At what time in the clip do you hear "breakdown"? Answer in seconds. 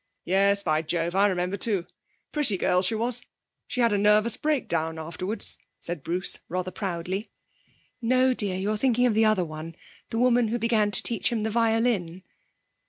4.35-4.97